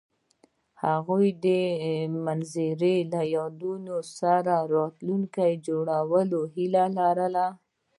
هغوی 0.83 1.27
د 1.45 1.47
منظر 2.25 2.81
له 3.11 3.21
یادونو 3.35 3.95
سره 4.19 4.55
راتلونکی 4.75 5.51
جوړولو 5.67 6.39
هیله 6.55 6.85
لرله. 6.97 7.47